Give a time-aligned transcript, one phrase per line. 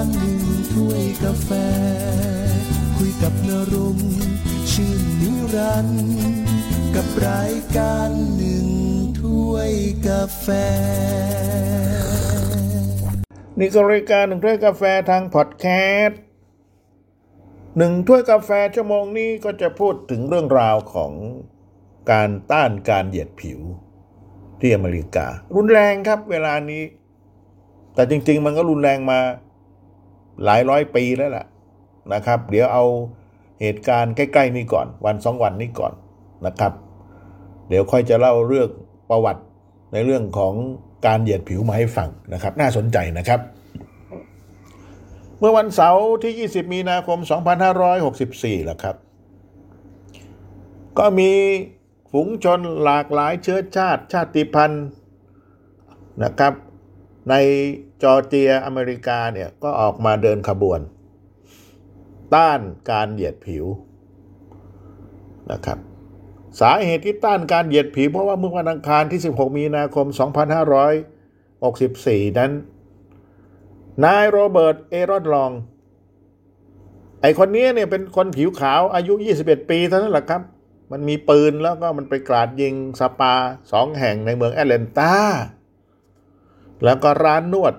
[0.00, 0.42] ารหนึ่ง
[0.74, 1.50] ถ้วยกาแฟ
[2.96, 3.98] คุยกับนรุม
[4.72, 6.08] ชื่นนิรันด์
[6.94, 8.66] กับรายการหนึ่ง
[9.20, 9.72] ถ้วย
[10.08, 10.46] กาแฟ
[13.58, 15.66] นี่ก็รายการหนึ่งถ้วยกาแฟทางพอดแค
[16.02, 16.20] สต์
[17.76, 21.12] หนึ่งถ้วยกาแฟชั่วโมงนี้ก็จะพูดถึงเรื่องราวของ
[22.10, 23.60] การต้านการเหยียดผิว
[24.60, 25.26] ที่อเมริกา
[25.56, 26.82] รุนแรงครับเวลานี้
[27.94, 29.20] แต่จริง ๆ มันก็รุนแรงมา
[30.44, 31.46] หลายร้อยปีแล้วล่ะ
[32.12, 32.84] นะครับ เดี๋ยวเอา
[33.60, 35.92] เหตุการณ์ใกล้ ๆ นี้ก่อน วันสองวันนี้ก่อน
[36.46, 36.72] นะครับ
[37.68, 38.68] เดี๋ยวค่อยจะเล่าเรื่อง
[39.10, 39.42] ประวัติ
[39.92, 40.54] ในเรื่องของ
[41.06, 43.40] การเหยียดผิวมาให้ฟังนะครับ น่าสนใจนะครับ
[45.38, 47.18] เมื่อวันเสาร์ที่ 20 มีนาคม
[47.92, 48.96] 2564แล้วครับ
[50.98, 51.32] ก็มี
[52.12, 54.86] ฝูงชนหลากหลายเชื้อชาติชาติพันธุ์
[56.24, 56.52] นะครับ
[57.30, 57.34] ใน
[58.02, 60.80] จอร์เจียอเมริกาเนี่ย ก็ออกมาเดินขบวน
[62.34, 63.64] ต้านการเหยียดผิว
[65.52, 65.78] นะครับ
[66.60, 70.06] สาเหตุที่ต้านการเหยียดผิว เพราะว่าเมื่อวันอังคารที่ 16 มีนาคม
[71.42, 72.52] 2564 นั้น
[74.04, 75.52] นายโรเบิร์ต เอรอนลอง
[77.22, 80.42] ไอคนนี้เนี่ยเป็นคนผิวขาวอายุ 21 ปีเท่านั้นแหละครับ
[80.92, 83.34] มันมีปืนแล้วก็มันไปกราดยิงสปา
[83.72, 85.14] สองแห่งในเมืองแอตแลนตา
[86.84, 87.74] แล้วก็ร้านนวด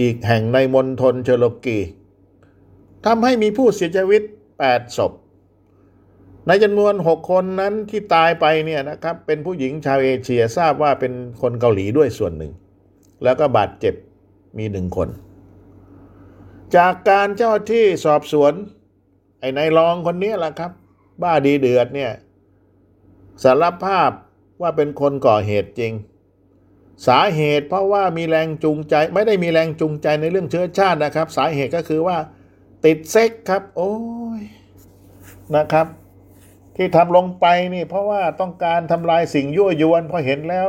[0.00, 1.78] อีกแห่งในมณฑลเชโลกี
[3.06, 4.22] ทำให้มีผู้เสียชีวิต
[4.60, 5.12] 8 ศพ
[6.46, 12.52] ในจำนวน 6 คนนั้นที่ตายไปเนี่ยนะครับ เป็นผู้หญิงชาวเอเชียทราบว่าเป็นคนเกาหลีด้วยส่วนหนึ่ง
[13.24, 13.94] แล้วก็บาดเจ็บ
[14.58, 15.08] มีหนึ่งคน
[16.76, 18.52] จากการเจ้าที่สอบสวน
[19.40, 20.72] ไอ้นายรองคนนี้แหละครับ
[21.22, 22.12] บ้าดีเดือดเนี่ย
[23.42, 24.10] สารภาพ
[24.60, 25.92] ว่าเป็นคนก่อเหตุจริง
[27.06, 32.16] สาเหตุเพราะว่ามีแรงจูงใจไม่ได้มีแรงจูงใจในเรื่องเชื้อชาตินะครับ สาเหตุก็คือว่า
[32.84, 33.94] ติดเซ็กครับ โอ้
[34.38, 34.40] ย
[35.56, 35.86] นะครับ
[36.76, 40.68] ที่ทำลงไปนี่ เพราะว่าต้องการทำลายสิ่งยั่วยวนพอเห็นแล้ว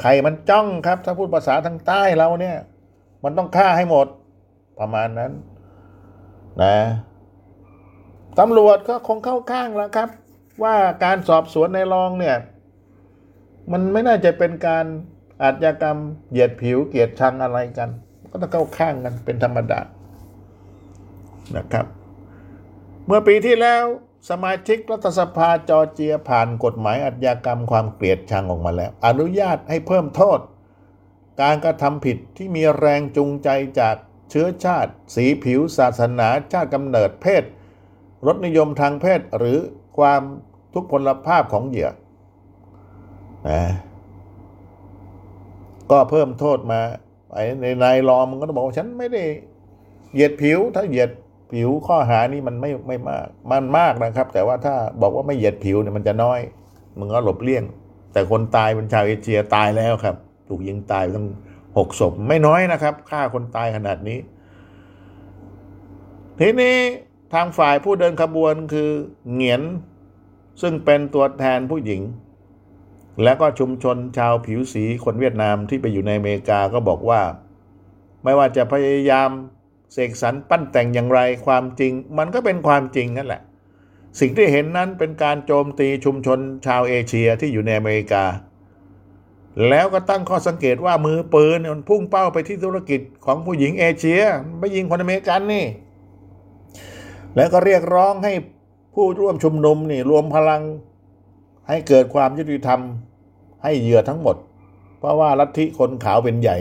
[0.00, 2.56] ไข่มันจ้องครับ ถ้าพูดภาษาทางใต้เราเนี่ย
[3.24, 4.06] มันต้องฆ่าให้หมด
[4.78, 5.32] ประมาณนั้น
[6.62, 6.76] นะ
[8.38, 10.08] ตำรวจก็คงเข้าข้างแล้วครับ
[10.62, 12.36] ว่าการสอบสวนในรองเนี่ย
[13.72, 14.86] มันไม่น่าจะเป็นการ
[15.42, 15.98] อาชญากรรม
[16.30, 17.90] เหยียดผิวเกลียรติชังอะไรกัน
[18.30, 19.80] ก็ต้องเข้าข้างกันเป็นธรรมดา
[21.56, 21.86] นะครับ
[23.06, 23.84] เมื่อปีที่แล้ว
[24.30, 30.40] สมาชิกรัฐสภาจอร์เจียผ่านกฎหมายอาชญากรรมความเกลียดชังออกมาแล้ว อนุญาตให้เพิ่มโทษ
[31.42, 33.48] การกระทำผิดที่มีแรงจูงใจ
[33.80, 33.96] จาก
[34.30, 37.44] เชื้อชาติ สีผิว ศาสนา ชาติกำเนิดเพศ
[38.26, 39.58] รสนิยมทางเพศหรือ
[39.98, 40.22] ความ
[40.72, 41.90] ทุกพลภาพของเหยื่อ
[43.48, 43.62] นะ
[45.90, 46.80] ก็เพิ่มโทษมา
[47.32, 49.22] ไอ้ในนายรอมันก็ต้องบอกว่าฉันไม่ได้
[50.14, 51.10] เหยียดผิวถ้าเหยียด
[51.52, 56.40] ผิวข้อหานี้มันไม่ไม่มาก มันมากนะครับ แต่ว่าถ้าบอกว่าไม่เหยียดผิวเนี่ยมันจะน้อย
[56.98, 57.64] มึงก็หลบเลี่ยง
[58.12, 60.16] แต่คนตายเป็นชาวเอเชียตายแล้วครับ
[60.48, 61.26] ถูกยิงตายตั้ง
[61.78, 64.18] หกศพไม่น้อยนะครับฆ่าคนตายขนาดนี้
[66.38, 66.76] ทีนี้
[67.34, 68.90] ทางฝ่ายผู้เดินขบวนคือ
[69.32, 69.62] เหงียน
[70.62, 72.00] ซึ่งเป็นตัวแทนผู้หญิง
[73.22, 77.22] และก็ชุมชนชาวผิวสีคนเวียดนามที่ไปอยู่ในอเมริกาก็บอกว่า
[78.24, 79.30] ไม่ว่าจะพยายาม
[79.92, 83.42] เสกสรรปั้นแต่งอย่างไรความจริง มันก็เป็นความจริงนั่นแหละ
[84.20, 88.24] สิ่งที่เห็นนั้นเป็นการโจมตีชุมชนชาวเอเชียที่อยู่ในอเมริกา
[89.68, 94.20] แล้วก็ตั้งข้อสังเกตว่ามือปืนมันพุ่งเป้าไปที่ธุรกิจของผู้หญิงเอเชีย
[94.58, 95.66] ไม่ยิงคนอเมริกันนี่
[97.36, 98.32] แล้วก็เรียกร้องให้
[98.94, 100.62] ผู้ร่วมชุมนุมนี่รวมพลัง
[101.68, 102.80] ให้เกิดความยุติธรรม
[103.62, 104.36] ให้เหยื่อทั้งหมด
[104.98, 106.58] เพราะว่าลัทธิคนขาวเป็นใหญ่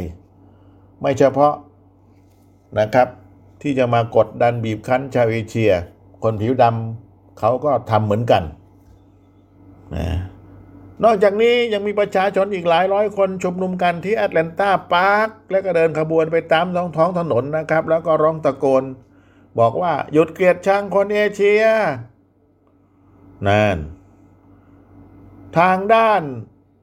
[1.01, 1.53] ไม่เฉพาะ
[2.79, 3.07] นะครับ
[3.61, 5.71] ที่จะมากดดันบีบคั้นชาวเอเชีย
[6.23, 8.43] คนผิวดำเขาก็ทำเหมือนกัน
[9.95, 10.07] นะ
[11.03, 18.83] นอกจากนี้ยังมีประชาชนอีกหลายร้อยคนชุมนุมกันที่แอตแลนตาพาร์คและก็เดินขบวนไปตามท้องท้องถนนนะครับ แล้วก็ร้องตะโกน
[19.59, 21.63] บอกว่าหยุดเกลียดชังคนเอเชีย
[23.47, 23.77] นั่น
[25.57, 26.23] ทางด้าน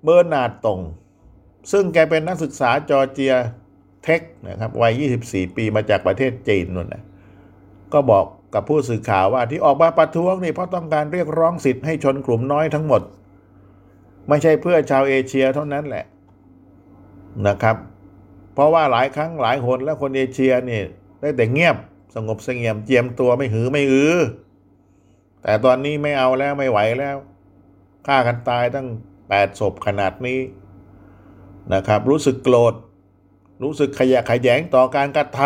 [0.06, 0.80] เบอร์นาร์ดตง
[1.72, 3.34] ซึ่งแกเป็นนักศึกษาจอร์เจีย
[4.04, 7.02] เทคนะครับวัย 24 ปีมาจากประเทศจีนนู่นนะ
[7.92, 8.24] ก็บอก
[8.54, 13.02] กับผู้สื่อข่าวว่าที่ออกมาประท้วงนี่เพราะต้องการเรียกร้องสิทธิ์ให้ชนกลุ่มน้อยทั้งหมด
[14.28, 16.04] ไม่ใช่เพื่อชาวเอเชียเท่านั้นแหละ
[17.46, 17.76] นะครับ
[18.54, 20.80] เพราะว่าหลายครั้งหลายหนแล้วคนเอเชียนี่
[21.20, 21.76] ได้แต่เงียบ
[22.14, 24.18] สงบเสงี่ยมเจียมตัวไม่หือไม่อือ
[25.42, 27.16] แต่ตอนนี้ไม่เอาแล้วไม่ไหวแล้ว
[28.06, 28.86] ฆ่ากันตายตั้ง
[29.28, 30.40] แปดศพขนาดนี้
[31.74, 32.74] นะครับ รู้สึกโกรธ
[33.62, 35.40] รู้สึกขยะขยแยงต่อการกระท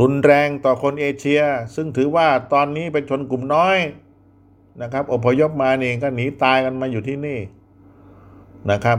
[0.00, 1.40] รุนแรงต่อคนเอเชีย
[1.74, 3.78] ซึ่งถือว่าตอนนี้เป็นชนกลุ่มน้อย
[4.82, 7.38] นะครับ อพยพมานี่ก็หนีตายกันมาอยู่ที่นี่
[8.70, 8.98] นะครับ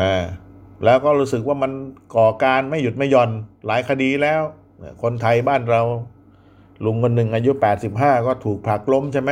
[0.00, 0.24] อ่า
[0.84, 1.72] แล้วก็รู้สึกว่ามัน
[2.16, 3.30] ก่อการไม่หยุดไม่หย่อน
[3.66, 4.40] หลายคดีแล้ว
[5.02, 5.82] คนไทยบ้านเรา
[6.84, 7.50] ลุงคนหนึ่งอายุ
[7.90, 9.30] 85 ก็ถูกผลักล้มใช่ไหม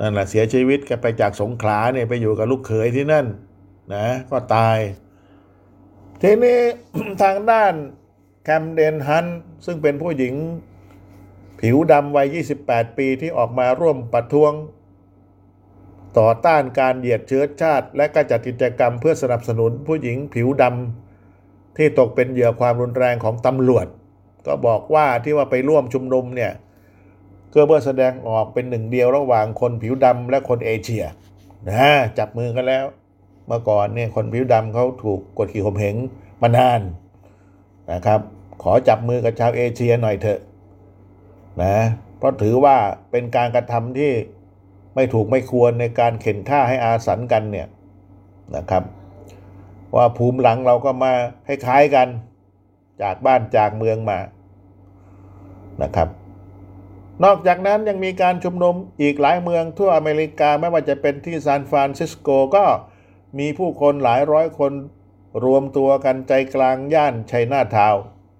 [0.00, 3.26] นั่นแหละเสียชีวิตกันไปจากสงขลาเนี่ยไปอยู่กับลูกเขยที่นั่น
[3.94, 4.78] นะก็ตาย
[6.22, 6.58] ทีนี้
[7.22, 7.74] ทางด้าน
[8.44, 9.26] แคมเดนฮัน
[9.64, 10.34] ซึ่งเป็นผู้หญิง
[11.60, 14.52] ผิวดำวัย 28 ปีที่ออกมาร่วมประท้วง
[16.18, 23.86] ต่อต้านการเหยียดเชื้อชาติ และก็จัดกิจกรรมเพื่อสนับสนุนผู้หญิงผิวดำที่ตกเป็นเหยื่อความรุนแรงของตำรวจ
[24.46, 26.52] ก็บอกว่าที่ว่าไปร่วมชุมนุมเนี่ย
[27.54, 31.04] ก็เพื่อแสดงออกเป็นหนึ่งเดียวระหว่างคนผิวดำและคนเอเชีย
[31.70, 32.84] นะจับมือกันแล้ว
[33.46, 35.96] เมื่อก่อนเนี่ยคนผิวดำเขาถูกกดขี่ข่มเหง
[36.42, 36.80] มานาน
[37.92, 38.20] นะครับ
[38.62, 40.40] ขอจับมือกับชาวเอเชียหน่อยเถอะ
[41.62, 41.76] นะ
[42.18, 42.76] เพราะถือว่า
[43.10, 44.12] เป็นการกระทำที่
[44.94, 47.66] ไม่ถูกไม่ควรในการเข็นฆ่าให้อาสันกันเนี่ย
[48.56, 48.82] นะครับ
[49.96, 51.12] ว่าภูมิหลังเราก็มา
[51.46, 52.08] คล้ายๆกัน
[53.02, 54.18] จากบ้านจากเมืองมา
[55.82, 56.08] นะครับ
[57.22, 62.64] นอกจากนั้นยังมีการชุมนุมอีกหลายเมืองทั่วอเมริกาไม่ว่าจะเป็นที่ซานฟรานซิสโกก็
[63.38, 64.72] มีผู้คนหลายร้อยคน
[65.44, 67.94] รวมตัวกันใจกลางย่านไชน่าทาวน์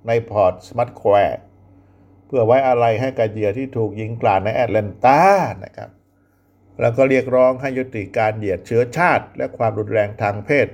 [0.07, 1.39] ในพอร์ตสมัทสแควร์
[2.27, 5.21] เพื่อไว้อาลัยให้กับเหยื่อที่ถูกยิงกราดในแอตแลนตา
[5.65, 5.91] นะครับ
[6.81, 10.69] แล้วก็เรียกร้องให้ยุติการเหยียดเชื้อชาติ และความรุนแรงทางเพศ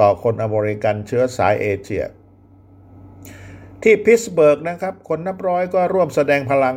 [0.00, 2.04] ต่อคนอเมริกันเชื้อสายเอเชีย
[3.82, 6.76] ที่พิสเบิร์กนะครับ คนนับร้อยก็ร่วมแสดงพลัง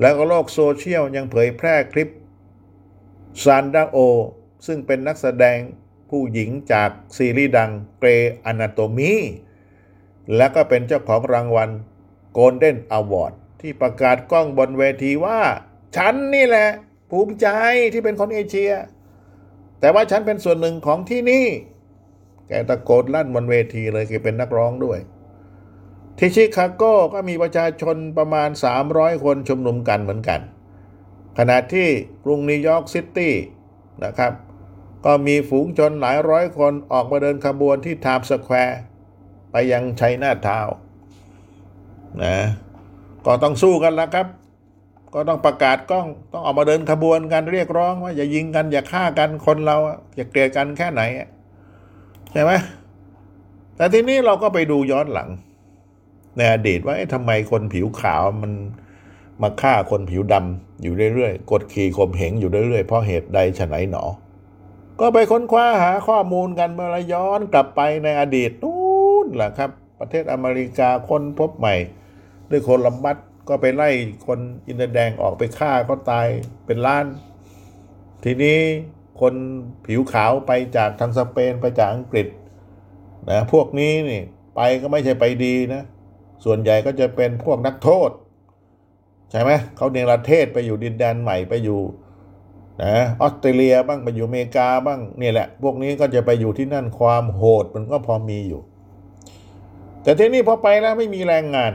[0.00, 2.08] แล้วก็โลกโซเชียลยังเผยแพร่คลิป
[3.44, 3.96] ซานดาโอ
[4.66, 5.58] ซึ่งเป็นนักแสดง
[6.10, 8.08] ผู้หญิงจากซีรีส์ดังเกร
[8.46, 9.12] อนาโตมี
[10.36, 11.70] และก็เป็นเจ้าของรางวัล
[12.36, 15.40] Golden Award ที่ประกาศก้องบนเวทีว่า
[15.96, 16.68] ฉันนี่แหละ
[17.10, 17.48] ภูมิใจ
[17.92, 18.72] ที่เป็นคนเอเชีย
[19.80, 21.46] แต่ว่าฉันเป็นส่วนหนึ่งของที่นี่
[22.48, 24.98] แกตะโกนลั่นบนเวทีเลยแกเป็นนักร้องด้วย
[26.18, 26.82] ที่ชิคาโก
[27.14, 28.48] ก็มีประชาชนประมาณ
[28.86, 30.40] 300 คนชุมนุมกันเหมือนกัน
[31.38, 31.88] ขณะที่
[32.24, 33.34] กรุงนิวยอร์กซิตี้
[34.04, 34.32] นะครับ
[35.04, 38.80] ก็มีฝูงชนหลายร้อยคนออกมาเดินขบวนที่ไทม์สแควร์
[39.50, 40.74] ไปยังชัยนาทาว์
[42.22, 42.36] นะ
[43.26, 44.26] ก็ต้องสู้กันแล้วครับ
[45.14, 49.76] ก็ต้องประกาศกล้องต้องออกมาเดินขบวนกันเรียกร้องว่าอย่ายิงกันอย่าฆ่ากันคนเรา
[50.16, 51.02] อย่าเกลียดกันแค่ไหน
[52.32, 52.52] ใช่ไหม
[53.76, 55.28] แต่ทีนี้เราก็ไปดูย้อนหลัง
[56.36, 58.52] ในอดีตว่าทำไมคนผิวขาวมัน
[59.42, 64.04] มาฆ่าคนผิวดำอยู่เรื่อยๆ กดขี่ข่มเหงอยู่เรื่อยๆ เพราะเหตุใดฉะไหนหนอ
[65.00, 68.76] ก็ไปค้นคว้าหาข้อมูลกันเมื่อย้อนกลับไปในอดีตนู้
[69.24, 71.74] นแหละครับ ประเทศอเมริกาค้นพบใหม่
[72.50, 73.16] ด้วยคนลำบัด
[73.48, 73.90] ก็ไปไล่
[74.26, 76.26] คนอินเดียแดงออกไปฆ่าเขาตาย
[76.66, 77.06] เป็นล้าน
[78.24, 78.58] ทีนี้
[79.20, 79.34] คน
[79.86, 82.26] ผิวขาวไปจากทางสเปนไปจากอังกฤษ
[83.30, 84.22] นะพวกนี้นี่
[84.56, 85.82] ไปก็ไม่ใช่ไปดีนะ
[86.44, 88.10] ส่วนใหญ่ก็จะเป็นพวกนักโทษ
[89.30, 91.80] ใช่ไหมเขาเนรเทศไปอยู่ดินแดนใหม่ไปอยู่
[92.82, 98.60] นะออสเตรเลียบ้างไปอยู่อเมริกาบ้างนี่แหละ พวกนี้ก็จะไปอยู่ที่นั่นความโหดมันก็พอมีอยู่
[100.02, 101.72] แต่ทีนี้พอไปแล้วไม่มีแรงงาน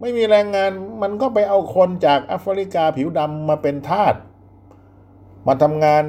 [0.00, 0.70] ไม่มีแรงงาน
[1.02, 4.14] มันก็ไปเอาคนจากแอฟริกาผิวดำมาเป็นทาส
[5.46, 6.04] มาทำงาน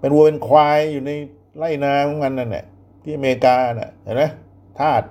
[0.00, 1.10] เป็นวัวเป็นควายอยู่ใน
[1.58, 2.64] ไร่นาของมันนั่นแหละ
[3.02, 4.22] ที่อเมริกาน่ะเห็นไหม
[4.80, 5.02] ทาส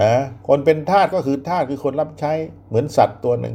[0.00, 0.12] นะ
[0.48, 2.32] คนเป็นทาสก็คือทาสคือคนรับใช้
[2.68, 3.54] เหมือนสัตว์ตัวหนึ่ง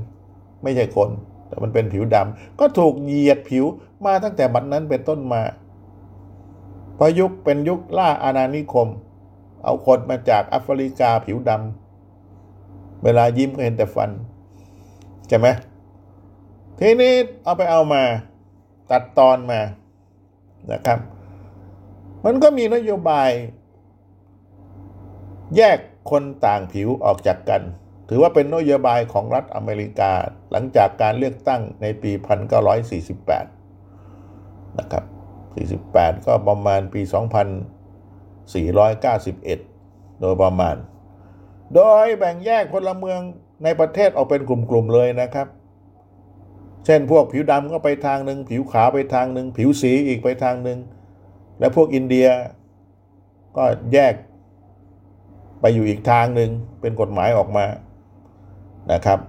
[0.64, 1.10] ไม่ใช่คน
[1.48, 3.66] แต่มันเป็นผิวดำก็ถูกเหยียดผิว
[4.06, 5.42] มาตั้งแต่บัดนั้นเป็นต้นมา
[6.98, 8.88] พอยุคเป็นยุคล่าอาณานิคม
[9.64, 14.10] เอาคนมาจากแอฟริกาผิวดำเวลายิ้มก็เห็นแต่ฟัน
[15.28, 15.48] ใช่ไหม
[16.80, 18.04] ทีนี้เอาไปเอามา
[18.92, 19.62] ตัดตอนมา
[20.72, 21.00] นะครับ
[22.26, 23.30] มันก็มีนโยบาย
[25.58, 25.78] แยก
[26.10, 27.62] คนต่างผิวออกจากกัน
[28.10, 30.12] ถือว่าเป็นนโยบายของรัฐอเมริกา
[30.52, 32.12] หลังจากการเลือกตั้งในปี
[33.46, 35.04] 1948 นะครับ
[35.92, 37.02] 48 ก็ประมาณปี
[39.42, 40.76] 2491 โดยประมาณ
[41.76, 43.20] โดยแบ่งแยกพลเมือง
[43.64, 45.48] ในประเทศออกเป็นกลุ่มๆเลยนะครับ
[46.86, 50.80] เช่นพวกผิวดำก็ไปทางหนึ่งผิวขาวไปทางหนึ่งผิวสีอีกไปทางหนึ่ง
[51.60, 52.28] และพวกอินเดีย
[53.58, 54.14] ก็แยก
[55.62, 56.50] ไปอยู่อีกทางหนึ่ง
[56.82, 57.66] เป็นกฎหมายออกมา
[58.94, 59.20] นะครับ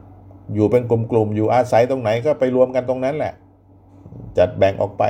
[0.54, 3.32] อยู่เป็นกลุ่มๆอยู่อาศัยตรงไหนก็ไปรวมกันตรงนั้นแหละ
[4.38, 5.04] จัดแบ่งออกไป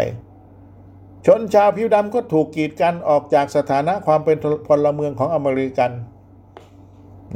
[1.26, 4.36] ชนชาวผิวดำก็ถูกกีดกันออกจากสถานะความเป็น
[4.68, 5.90] พลเมืองของอเมริกัน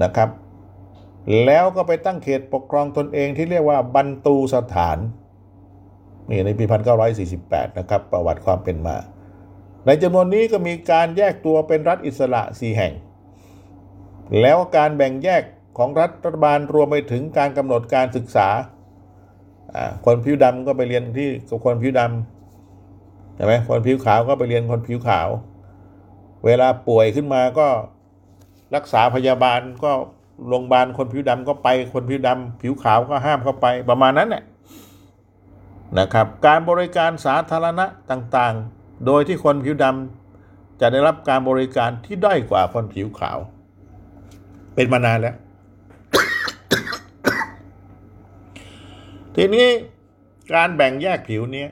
[0.03, 0.31] นะครับ
[1.45, 4.99] แล้วก็ไปตั้งเขตปกครองตนเองที่เรียกว่าบันตูสถาน
[6.31, 6.65] นี่ในปี
[7.21, 8.97] 1948 นะครับ ประวัติความเป็นมา
[9.87, 12.93] ในจำนวนนี้ก็มีการแยกตัวเป็นรัฐอิสระสี่แห่ง
[14.41, 15.43] แล้วการแบ่งแยก
[15.79, 18.49] ของรัฐบาลรวมไปถึงการกำหนดการศึกษา
[20.05, 25.29] คนผิวดำก็ไปเรียนที่กับคนผิวดำใช่ไหมคนผิวขาวก็ไปเรียนคนผิวขาว
[26.45, 27.69] เวลาป่วยขึ้นมาก็
[28.75, 29.91] รักษาพยาบาลก็
[30.49, 34.45] โรงพยาบาลคนผิวดำก็ไปคนผิวดำผิวขาวก็ห้ามเข้าไปประมาณนั้นแหละ
[35.99, 43.39] นะครับการบริการสาธารณะต่างๆ โดยที่คนผิวดำจะได้รับการบริการที่ด้อยกว่าคนผิวขาว
[44.77, 45.37] เป็นมานานแล้ว
[49.37, 49.69] ทีนี้
[50.55, 51.67] การแบ่งแยกผิวนี้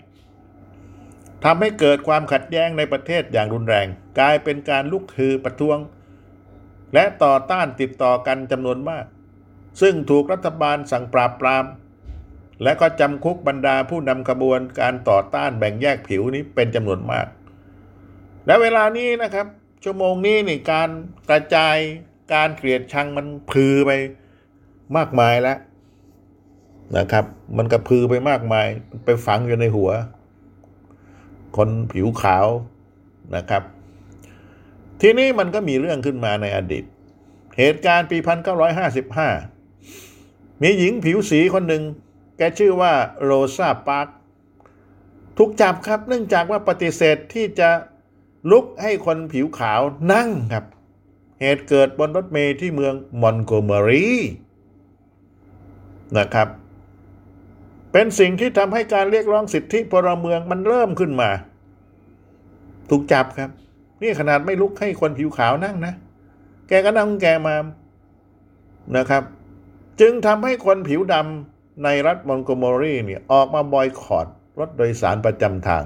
[1.45, 3.87] ทำให้เกิดความขัดแย้งในประเทศอย่างรุนแรง
[4.19, 5.79] กลายเป็นการลุกฮือประท้วง
[6.95, 9.05] และต่อต้านติดต่อกันจำนวนมาก
[9.81, 11.65] ซึ่งถูกรัฐบาลสั่งปราบปราม
[12.63, 17.27] และก็จำคุกบรรดาผู้นำขบวนการต่อต้านแบ่งแยกผิวนี้เป็นจำนวนมาก
[18.47, 19.47] และเวลานี้นะครับ
[19.85, 20.89] ชั่วโมงนี้นี่การ
[21.29, 21.77] กระจาย
[22.33, 23.91] การเกลียดชังมันพือไป
[24.97, 25.59] มากมายแล้ว
[26.97, 27.25] นะครับ
[27.57, 28.67] มันกระพือไปมากมาย
[29.05, 29.91] ไปฝังอยู่ในหัว
[31.57, 32.47] คนผิวขาว
[33.37, 33.63] นะครับ
[35.01, 36.85] ทีนี้มันก็มีเรื่องขึ้นมาในอดีต
[37.59, 38.19] เหตุการณ์ปี
[39.41, 41.83] 1955 มีหญิงผิวสีคนหนึ่ง
[42.37, 44.09] แกชื่อว่าโรซาปาร์ค
[45.37, 47.69] ถูกจับครับ เนื่องจากว่าปฏิเสธที่จะ
[48.51, 49.81] ลุกให้คนผิวขาว
[50.13, 50.65] นั่งครับ
[51.41, 54.07] เหตุเกิดบนรถเมล์ที่เมืองมอนโกเมอรี
[56.19, 56.49] นะครับ
[57.93, 61.31] เป็นสิ่งที่ทำให้การเรียกร้องสิทธิพลเมืองมันเริ่มขึ้นมา
[62.91, 63.51] ถูกจับครับ
[64.03, 65.95] นี่ขนาดไม่ลุกให้คนผิวขาวนั่งนะ
[66.69, 67.55] แกก็นั่งแกมา
[68.97, 69.23] นะครับ
[70.01, 74.27] จึงทำให้คนผิวดำในรัฐมอนโกเมอรีเนี่ยออกมาบอยคอต
[74.59, 75.85] รถโดยสารประจำทาง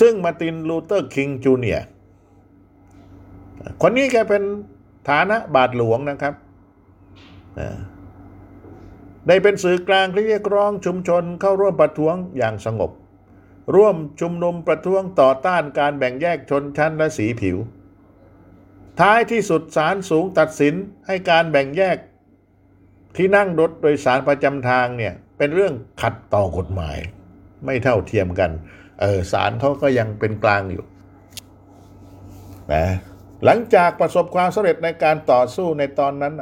[0.00, 1.84] ซึ่งมาร์ตินลูเทอร์คิงจูเนียร์
[3.82, 4.42] คนนี้แกเป็น
[5.08, 6.34] ฐานะบาทหลวงนะครับ
[9.26, 12.90] ได้เป็นสื่อกลางที่เรียกร้องชุมชนเข้าร่วมประท้วงอย่างสงบ
[13.74, 17.56] ร่วมชุมนุมประท้วงต่อต้านการแบ่งแยกชนชั้นและสีผิว
[19.00, 20.74] ท้ายที่สุดศาลสูงตัดสิน
[21.06, 21.96] ให้การแบ่งแยก
[23.16, 26.98] ที่นั่งรถโดยสารประจำทางเนี่ยเป็นเรื่องขัดต่อกฎหมาย
[27.64, 28.50] ไม่เท่าเทียมกัน
[29.00, 30.84] เออศาลเขาก็ยังเป็นกลางอยู่
[32.74, 32.86] นะ
[33.44, 36.34] หลังจากประสบความสำเร็จในการต่อสู้ในตอนนั้น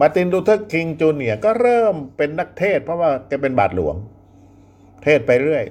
[0.00, 3.96] มาร์ตินลูเทอร์คิงจูเนียร์ก็เริ่มเป็นนักเทศน์ เพราะว่าแกเป็นบาทหลวง
[5.02, 5.64] เทศน์ไปเรื่อย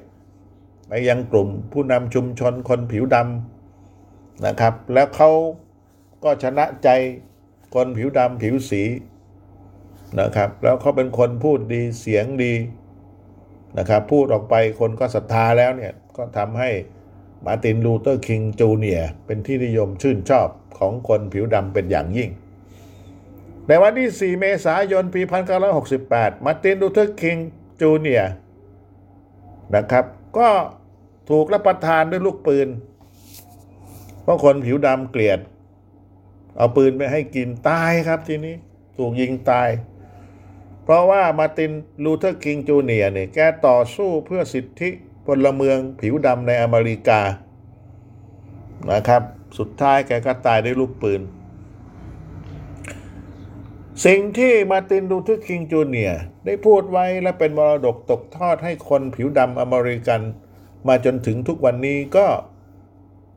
[0.88, 5.30] ไปยังกลุ่มผู้นำชุมชนคนผิวดำนะครับ แล้วเขา
[6.24, 6.90] ก็ชนะใจ
[7.76, 8.84] คนผิวดำผิวสี
[10.20, 12.54] นะครับ แล้วเขาเป็นคนพูดดีเสียงดี
[13.78, 16.70] นะครับ พูดออกไปคนก็ศรัทธาแล้วเนี่ย ก็ทำให้
[17.46, 20.48] มาร์ตินลูเทอร์คิงจูเนียร์เป็นที่นิยมชื่นชอบ
[20.80, 22.30] ของคนผิวดำเป็นอย่างยิ่ง
[23.68, 25.22] ในวันที่ 4 เมษายน ปี
[25.84, 27.38] 1968 มาร์ตินลูเทอร์คิง
[27.82, 28.24] จูเนียร์
[29.76, 30.06] นะครับ
[30.38, 30.50] ก็
[31.30, 32.68] ถูกรับประทานด้วยลูกปืน
[34.24, 35.40] เพราะคนผิวดำเกลียด
[36.58, 38.56] เอาปืนไปให้กินตายครับทีนี้
[38.98, 39.70] ถูกยิงตาย
[40.84, 41.72] เพราะว่ามาร์ติน
[42.04, 44.90] ลูเทอร์คิงจูเนียร์เนี่ยแกต่อสู้เพื่อสิทธิ
[45.26, 47.22] พลเมืองผิวดำในอเมริกา
[48.92, 49.22] นะครับ
[49.58, 51.22] สุดท้ายแกก็ตายด้วยลูกปืน
[54.06, 56.12] สิ่งที่มาตินดูทึกคิงจูเนีย
[56.46, 60.22] ได้พูดไว้และเป็นมรดกตกทอดให้คนผิวดำอเมริกัน
[60.88, 62.28] มาจนถึงทุกวันนี้ก็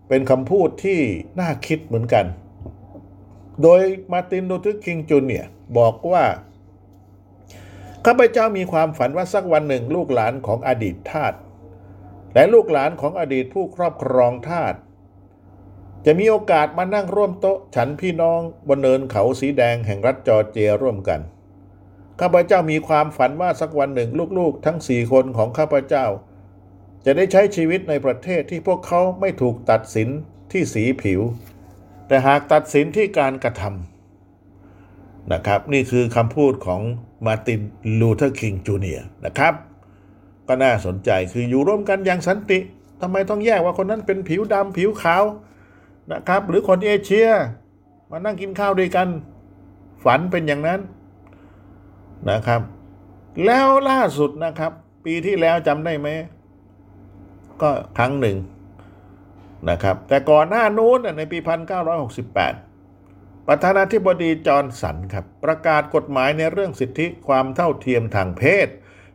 [0.08, 1.00] เป็นคำพูดที่
[1.40, 2.26] น่าคิดเหมือนกัน
[3.62, 3.80] โดย
[4.12, 5.44] มาตินดูทึกคิงจูเนีย
[5.78, 6.24] บอกว่า
[8.06, 11.34] ข้าพเจ้ามีความฝันว่าสักวันหนึ่งลูกหลานของอดีตทาส
[12.34, 14.74] และลูกหลานของอดีตผู้ครอบครองทาส
[16.08, 21.20] จะมีโอกาสมานั่งร่วมโต๊ะ ฉันพี่น้องบนเนินเขาสีแดงแห่งรัฐจอร์เจียร่วมกัน
[22.20, 26.06] ข้าพเจ้ามีความฝันว่าสักวันหนึ่งลูกๆ ทั้งสี่คนของข้าพเจ้า
[27.04, 30.08] จะได้ใช้ชีวิตในประเทศที่พวกเขาไม่ถูกตัดสิน
[30.52, 31.20] ที่สีผิว
[32.06, 36.82] แต่หากตัดสินที่การกระทำนะครับ นี่คือคำพูดของ
[37.26, 37.60] มาร์ติน
[38.00, 39.54] ลูเทอร์คิงจูเนียร์นะครับ
[40.48, 42.58] ก็น่าสนใจคืออยู่ร่วมกันอย่างสันติ
[43.00, 45.24] ทำไมต้องแยกว่าคนนั้นเป็นผิวดำผิวขาว
[46.12, 47.28] นะครับ หรือคนเอเชีย
[48.10, 49.08] มานั่งกินข้าวด้วยกัน
[50.04, 50.80] ฝันเป็นอย่างนั้น
[52.30, 52.60] นะครับ
[53.44, 54.72] แล้วล่าสุดนะครับ
[55.04, 56.08] ปีที่แล้วจำได้ไหม
[57.62, 58.36] ก็ครั้งหนึ่ง
[59.70, 61.48] นะครับ แต่ก่อนหน้านู้นในปี 1968
[63.48, 68.68] ประธานาธิบดีจอร์นสันครับ ประกาศกฎหมายในเรื่องสิทธิความเท่าเทียมทางเพศ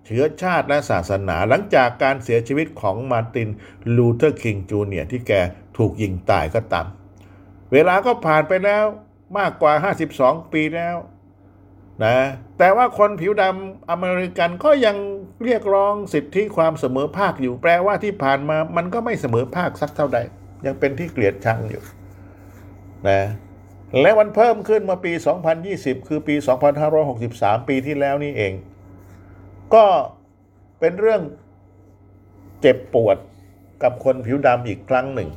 [0.05, 3.49] เชื้อชาติและศาสนาหลังจากการเสียชีวิตของมาร์ติน
[3.95, 5.33] ลูเทอร์คิงจูเนียร์ที่แก
[5.77, 6.87] ถูกยิงตายก็ตาม
[7.73, 8.83] เวลาก็ผ่านไปแล้ว
[9.37, 9.73] มากกว่า
[10.13, 10.95] 52 ปีแล้ว
[12.03, 12.17] นะ
[12.57, 14.97] แต่ว่าคนผิวดำอเมริกันก็ยัง
[15.43, 20.19] เรียกร้องสิทธิความเสมอภาคอยู่แปลว่าที่ผ่านมามันก็ไม่เสมอภาคสักเท่าใด
[20.65, 21.83] ยังเป็นที่เกลียดชังอยู่
[23.07, 23.21] นะ
[24.01, 25.13] และมันเพิ่มขึ้นมาปี
[25.61, 26.35] 2020 คือปี
[27.01, 28.53] 2563 ปีที่แล้วนี่เอง
[29.75, 29.85] ก็
[30.79, 31.21] เป็นเรื่อง
[32.61, 33.17] เจ็บปวด
[33.83, 35.29] กับคนผิวดำอีกครั้งหนึ่ง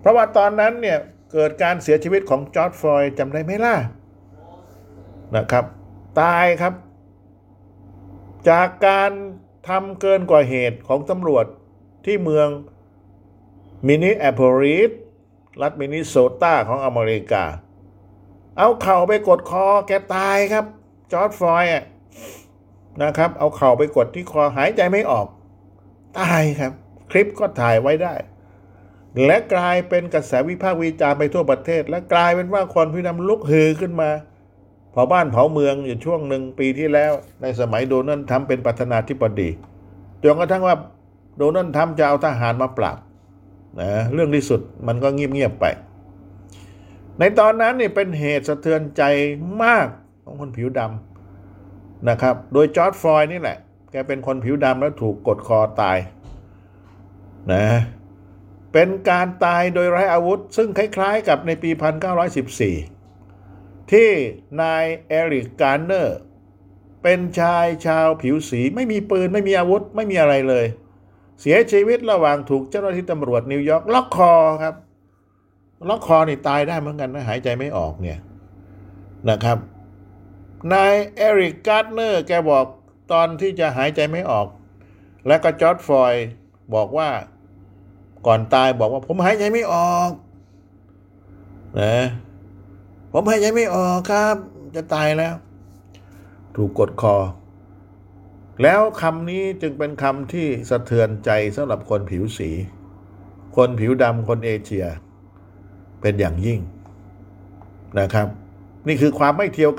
[0.00, 0.98] เพราะว่าตอนนั้นเนี่ย
[1.32, 3.74] เกิดการเสียชีวิตของจอร์จ ฟลอยด์จำได้ไหมล่ะ
[5.36, 5.64] นะครับ
[6.20, 6.74] ตายครับ
[8.48, 9.10] จากการ
[9.68, 11.46] ทำเกินกว่าเหตุของตำรวจ
[12.04, 12.48] ที่เมือง
[13.86, 14.90] มินิแอโพลิส
[15.62, 17.44] รัฐมินิโซตาของอเมริกา
[18.58, 20.66] เอาเข่าไปกดคอแกตายครับ
[21.12, 21.72] จอร์จ ฟลอยด์
[23.02, 25.26] นะครับ เอาเข่าไปกดที่คอหายใจไม่ออก
[26.18, 26.72] ตายครับ
[27.10, 28.14] คลิปก็ถ่ายไว้ได้
[29.24, 34.10] และกลายเป็นกระแสวิพากษ์วิจารณ์ไปทั่วประเทศ และกลายเป็นว่าคนผิวดำลุกฮือขึ้นมา
[34.92, 39.48] เผาบ้านเผาเมืองอยู่ช่วงหนึ่งปีที่แล้ว ในสมัยโดนัลด์ทรัมป์เป็นประธานาธิบดี
[40.22, 40.76] จนกระทั่งว่า
[41.38, 42.98] โดนัลด์ทรัมป์จะเอาทหารมาปราบ
[43.80, 45.64] นะเรื่องที่สุดมันก็เงียบๆไป
[47.18, 49.02] ในตอนนั้นนี่เป็นเหตุสะเทือนใจ
[49.62, 49.86] มาก
[50.24, 51.13] ของคนผิวดำ
[52.08, 53.58] นะครับ โดยจอร์จ ฟลอยด์นี่แหละ
[53.90, 55.98] แกเป็นคนผิวดำแล้วถูกกดคอตาย
[57.52, 57.66] นะ
[58.72, 61.70] เป็นการตายโดยไร้อาวุธ ซึ่งคล้ายๆกับในปี
[62.96, 64.10] 1914 ที่
[64.62, 66.18] นายเอริกการ์เนอร์
[67.02, 70.66] เป็นชายชาวผิวสีไม่มีปืนไม่มีอาวุธไม่มีอะไรเลย
[71.40, 74.32] เสียชีวิตระหว่างถูกเจ้าหน้าที่ตำรวจนิวยอร์กล็อกคอ
[74.62, 74.74] ครับ
[75.88, 78.18] ล็อกคอนี่ตายได้เหมือนกันนะหายใจไม่ออกเนี่ย
[79.30, 79.58] นะครับ
[80.72, 82.66] นายเอริกการ์เนอร์แกบอก
[83.12, 84.46] ตอนที่จะหายใจไม่ออก
[85.26, 86.14] และก็จอร์จ ฟลอยด์
[86.74, 87.10] บอกว่า
[88.26, 90.10] ก่อนตายบอกว่าผมหายใจไม่ออก
[91.80, 91.96] นะ
[93.12, 94.36] ผมหายใจไม่ออกครับ
[94.76, 95.34] จะตายแล้ว
[96.56, 97.16] ถูกกดคอ
[98.62, 102.50] แล้วคำนี้จึงเป็นคำที่สะเทือนใจสำหรับคนผิวสี
[103.56, 104.86] คนผิวดำคนเอเชีย
[106.00, 106.60] เป็นอย่างยิ่ง
[107.98, 108.28] นะครับ
[108.86, 109.70] นี่คือความไม่เที่ยว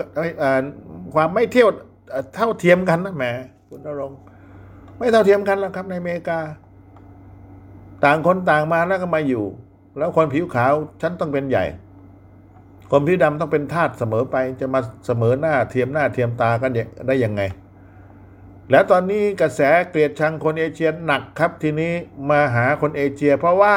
[1.14, 1.68] ความไม่เที่ยว
[2.36, 3.26] เท่าเทียมกันนะแหม
[3.70, 4.12] คุณนรง
[4.98, 6.40] ไม่เท่าเทียมกันแล้วครับในอเมริกา
[8.04, 9.46] ต่างคนต่างมาแล้วก็มาอยู่
[9.98, 11.66] แล้วคนผิวขาวฉันต้องเป็นใหญ่
[12.92, 16.72] คนผิวดำต้องเป็นทาสเสมอไปจะมาเสมอหน้าเทียมหน้าเทียมตากัน
[17.08, 17.42] ได้ยังไง
[18.72, 21.94] แล้วตอนนี้กระแสเกลียดชังคนเอเชียหนักครับทีนี้
[22.30, 23.76] มาหาคนเอเชีย เพราะว่า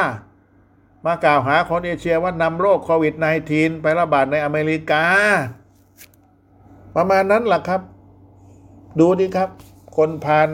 [1.05, 3.13] มากล่าวหาคนเอเชียว่านำโรคโควิด
[3.49, 5.03] -19 ไประบาดในอเมริกา
[6.95, 7.81] ประมาณนั้นแหละครับ
[8.99, 9.49] ดูดิครับ
[9.97, 10.47] คนพาน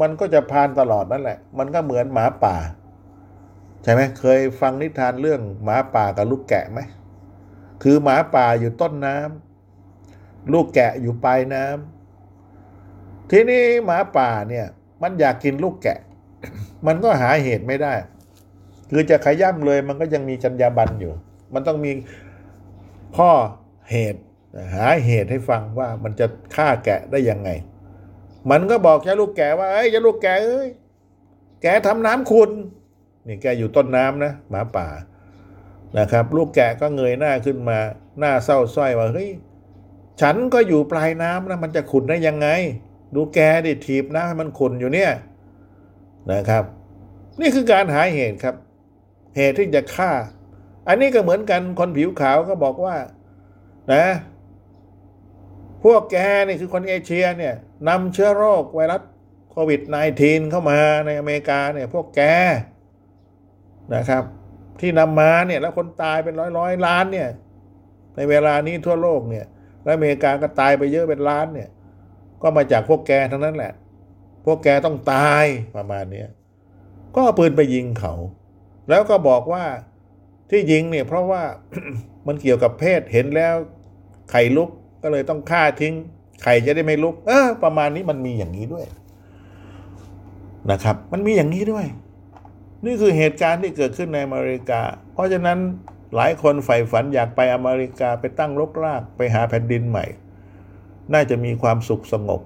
[0.00, 2.56] มันก็จะพานตลอดนั่นแหละ มันก็เหมือนหมาป่า
[3.82, 6.80] ใช่ไหมเคยฟังนิทานเรื่องหมาป่ากับลูกแกะไหม
[7.82, 14.66] คือหมาป่าอยู่ต้นน้ำลูกแกะอยู่ปลายน้ำทีนี้หมาป่าเนี่ย
[15.02, 15.98] มันอยากกินลูกแกะ
[16.86, 17.94] มันก็หาเหตุไม่ได้
[18.90, 21.12] คือจะขย่ำเลยมันก็ยังมีจัญญาบันอยู่
[21.54, 21.92] มันต้องมี
[23.16, 23.30] ข้อ
[23.90, 24.20] เหตุ
[24.74, 27.50] หาเหตุให้ฟังว่ามันจะฆ่าแกะได้ยังไง
[28.50, 30.68] มันก็บอกแค่ลูกแกะว่าเอ้ยจะลูกแกะเอ้ย
[31.62, 32.50] แกทำน้ำคุณ
[33.26, 34.88] นี่แกอยู่ต้นน้ำนะหมาป่า
[35.98, 37.78] นะครับ ลูกแกะก็เงยหน้าขึ้นมา
[38.18, 39.30] หน้าเศร้าส้อยว่าเฮ้ย
[40.20, 42.48] ฉันก็อยู่ปลายน้ำนะมันจะขุนได้ยังไง
[43.14, 45.10] ดูแกดิถีบนะให้มันขุนอยู่เนี่ย
[46.32, 46.64] นะครับ
[47.40, 48.54] นี่คือการหาเหตุครับ
[49.36, 50.12] เหตุที่จะฆ่า
[50.88, 52.96] อันนี้ก็เหมือนกันคนผิวขาวก็บอกว่า
[53.92, 54.06] นะ
[55.84, 56.16] พวกแก
[56.46, 57.54] นี่คือคนเอเชียเนี่ย
[57.88, 59.02] นำเชื้อโรคไวรัส
[59.50, 59.80] โควิด
[60.16, 62.20] -19 เข้ามาในอเมริกาเนี่ย พวกแก
[63.94, 64.24] นะครับ
[64.80, 67.28] ที่นำมาเนี่ยแล้วคนตายเป็นร้อยร้อยล้านเนี่ย
[68.16, 69.46] ในเวลานี้ทั่วโลกเนี่ย
[69.84, 71.68] และอเมริกาก็ตายไปเยอะเป็นล้านเนี่ย
[72.42, 73.72] ก็มาจากพวกแกทั้งนั้นแหละ
[74.44, 75.44] พวกแกต้องตาย
[75.76, 76.24] ประมาณนี้
[77.14, 78.14] ก็เอาปืนไปยิงเขา
[78.90, 79.64] แล้วก็บอกว่า
[80.50, 81.42] ที่ยิงเนี่ยเพราะว่า
[82.26, 83.54] มันเกี่ยวกับเพศเห็นแล้ว
[84.30, 84.70] ไข่ลุก
[85.02, 85.94] ก็เลยต้องฆ่าทิ้ง
[86.42, 88.86] ไข่จะได้ไม่ลุก เออ ประมาณนี้มันมีอย่างนี้ด้วย
[90.70, 91.86] นะครับ มันมีอย่างนี้ด้วย
[92.84, 94.80] นี่คือเหตุการณ์ที่เกิดขึ้นในอเมริกา
[95.12, 95.58] เพราะฉะนั้น
[96.16, 100.04] หลายคนใฝ่ฝันอยากไปอเมริกาไปตั้งรกรากไปหาแผ่นดินใหม่
[101.12, 102.40] น่าจะมีความสุขสงบ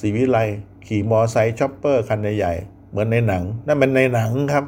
[0.00, 0.38] สีวิไล
[0.86, 4.64] ขี่มอไซค์ชอปเปอร์คันใหญ่ๆเหมือนในหนัง นั่นเป็นในหนังครับ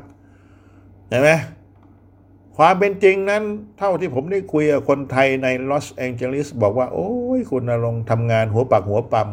[1.11, 1.31] เห็นไหม
[2.57, 3.43] ความเป็นจริงนั้น
[3.79, 9.29] เท่าที่ผมได้คุยกับคนไทยในลอสแองเจลิสบอกว่า โอ้ยคุณนรงทำงานหัวปักหัวปั๊ม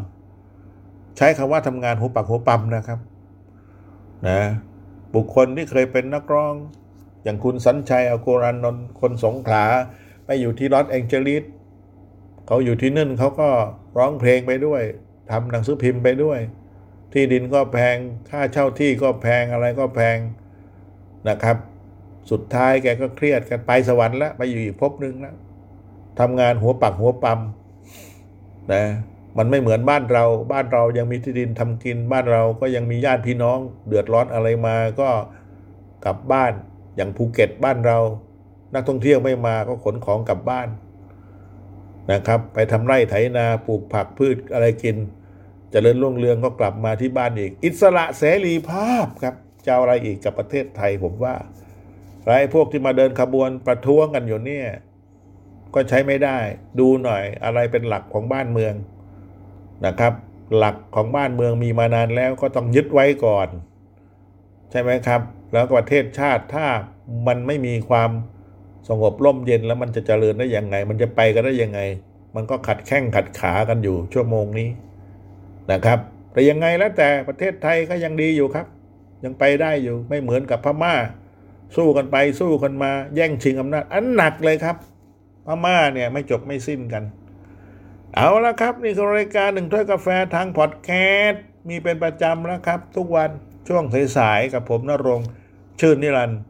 [1.17, 2.99] ใช้คำว่าทำงานหัวปักหัวปั๊มนะครับ
[4.27, 4.41] นะ
[5.15, 6.53] บุคคลที่เคยเป็นนักร้อง
[7.23, 9.65] อย่างคุณสัญชัยอโกรานนท์คนสงขลา
[10.25, 11.43] ไปอยู่ที่ลอสแองเจลิส
[12.47, 13.49] เขาอยู่ที่นั่นเขาก็
[13.97, 14.81] ร้องเพลงไปด้วย
[15.31, 16.39] ทำหนังสือพิมพ์ไปด้วย
[17.13, 17.97] ที่ดินก็แพง
[18.29, 20.17] ค่าเช่าที่ก็แพงอะไรก็แพง
[21.29, 21.57] นะครับ
[22.31, 25.35] สุดท้ายแกก็เครียดกันไปสวรรค์แล้วไปอยู่อีกภพหนึ่งแล้ว
[26.19, 27.39] ทำงานหัวปักหัวปั๊ม
[28.73, 28.83] นะ
[29.37, 35.09] มันไม่เหมือนบ้านเรา บ้านเรายังมีที่ดินทำกิน บ้านเราก็ยังมีญาติพี่น้อง เดือดร้อนอะไรมาก็
[36.05, 36.53] กลับบ้าน
[36.95, 37.97] อย่างภูเก็ตบ้านเรา
[38.73, 40.67] นักท่องเที่ยวไม่มาก็ขนของกลับบ้าน
[42.11, 44.99] นะครับ ไปทำไร่ไถนาปลูกผักพืชอะไรกินจ
[45.71, 49.35] เจริญรุ่งเรืองก็กลับมาที่บ้านอีก อิสระเสรีภาพครับ
[49.67, 51.35] จะอาอะไรอีกกับประเทศไทยผมว่า
[52.25, 54.67] ไรพวกที่มาเดินขบวนประท้วงกันอยู่เนี่ย
[55.73, 56.37] ก็ใช้ไม่ได้
[56.79, 58.73] ดูหน่อยอะไรเป็นหลักของบ้านเมือง
[59.85, 60.13] นะครับ
[60.57, 63.47] หลักของบ้านเมืองมีมานานแล้วก็ต้องยึดไว้ก่อน
[64.71, 65.21] ใช่ไหมครับ
[65.53, 66.65] แล้วประเทศชาติถ้า
[67.27, 68.11] มันไม่มีความ
[68.89, 71.79] สงบร่มเย็นแล้วมันจะเจริญได้ยังไง มันจะไปกันได้ยังไง
[72.35, 74.69] มันก็ขัดแข้งขัดขากันอยู่ชั่วโมงนี้
[75.71, 75.99] นะครับ
[76.31, 78.67] แต่ยังไงแล้วแต่ประเทศไทยก็ยังดีอยู่ครับ
[79.23, 80.95] ยังไปได้อยู่ไม่เหมือนกับพม่า
[81.75, 84.77] สู้กันไปสู้กันมา แย่งชิงอำนาจ อันหนักเลยครับ
[85.45, 87.03] พม่าเนี่ยไม่จบไม่สิ้นกัน
[88.15, 90.89] เอาละครับ นี่คือรายการหนึ่งถ้วยกาแฟทางพอดแค
[91.25, 93.29] สต์มีเป็นประจำแล้วครับ ทุกวัน
[93.67, 93.83] ช่วง
[94.17, 95.21] สายๆกับผมนรง
[95.79, 96.41] ชื่นนิรันดร์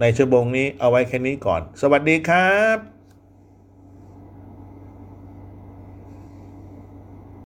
[0.00, 2.93] ในชั่วโมงนี้เอาไว้แค่นี้ก่อน สวัสดีครับ